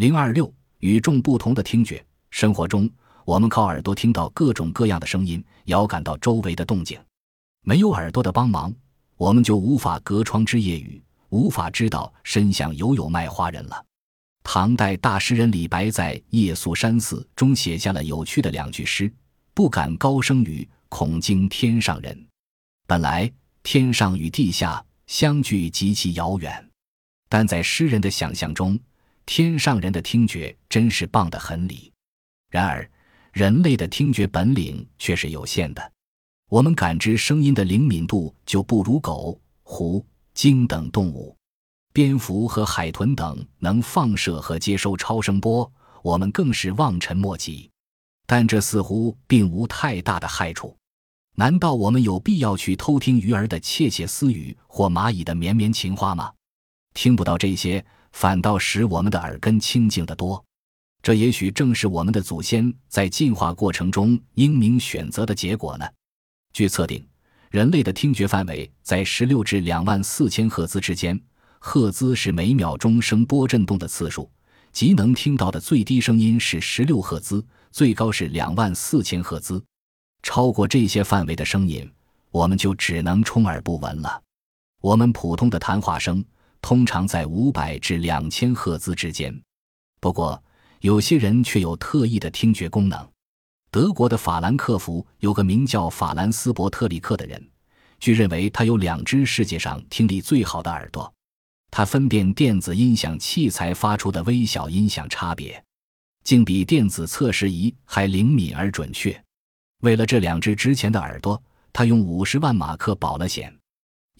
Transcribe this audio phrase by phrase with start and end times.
[0.00, 2.02] 零二六与众不同的听觉。
[2.30, 2.88] 生活中，
[3.26, 6.98] 我们靠耳朵听到各种各样的声音，遥感到周围的动静。
[7.64, 8.74] 没有耳朵的帮忙，
[9.18, 13.84] 我们就无法隔窗知夜雨，无法知道深巷有有卖花人了。
[14.42, 19.12] 唐代大诗人李白在《夜宿山寺》中写下了有趣的两句诗
[19.52, 22.26] ：“不敢高声语，恐惊天上人。”
[22.88, 23.30] 本来
[23.62, 26.70] 天上与地下相距极其遥远，
[27.28, 28.80] 但在诗人的想象中，
[29.26, 31.92] 天上人的听觉真是棒得很理。
[32.50, 32.90] 然而，
[33.32, 35.92] 人类的听觉本领却是有限的，
[36.48, 40.04] 我们感知声音的灵敏度就不如狗、狐、
[40.34, 41.36] 鲸等动物。
[41.92, 45.70] 蝙蝠和海豚等能放射和接收超声波，
[46.02, 47.70] 我们更是望尘莫及。
[48.26, 50.76] 但这似乎并无太大的害处。
[51.36, 56.32] 难道我们有必要去偷听鱼儿的窃窃私语或蚂蚁的绵绵情话吗？
[56.94, 60.42] 听不到这些，反倒使我们的耳根清净得多。
[61.02, 65.88] 这也许正是我们的祖先在进化过程中英明选择的结果呢。
[66.52, 67.06] 据测定，
[67.50, 71.18] 人类的听觉范围在十六至两万四千赫兹之间。
[71.58, 74.30] 赫兹是每秒钟声波振动的次数，
[74.72, 79.62] 即能听到的最低声音是十六赫兹，最高是两万四千赫兹。
[80.22, 81.90] 超过这些范围的声音，
[82.30, 84.22] 我们就只能充耳不闻了。
[84.80, 86.24] 我们普通的谈话声
[86.60, 89.34] 通常在五百至两千赫兹之间。
[90.00, 90.42] 不过，
[90.80, 93.08] 有些人却有特异的听觉功能。
[93.70, 97.48] 德国的法兰克福有个名叫法兰斯伯特里克的人，
[97.98, 101.12] 据认为他有两只世界上听力最好的耳朵。
[101.70, 105.62] 他分辨电子音响器材发出的微小音响差别，
[106.24, 109.22] 竟比电子测试仪还灵敏而准确。
[109.82, 111.40] 为了这两只值钱的耳朵，
[111.72, 113.56] 他用五十万马克保了险。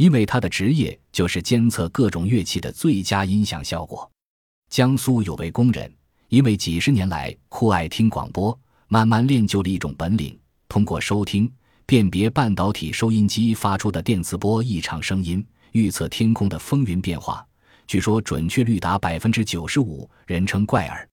[0.00, 4.10] 因为他的职业就是监测各种乐器的最佳音响效果。
[4.70, 5.92] 江苏有位工人，
[6.30, 10.34] 因为几十年来酷爱听广播，慢慢练就了一种本领：
[10.70, 11.52] 通过收听
[11.84, 15.46] 辨别半导体收音机发出的电磁波异常声音。
[15.72, 17.46] 预测天空的风云变化，
[17.86, 21.06] 据说准确率达百分之九十五，人称怪耳。